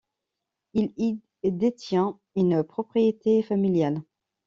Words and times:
Il 0.73 0.93
y 0.97 1.19
détient 1.43 2.17
une 2.35 2.63
propriété 2.63 3.43
familiale. 3.43 4.01